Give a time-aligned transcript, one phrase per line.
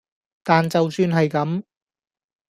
[0.43, 1.61] 但就算係咁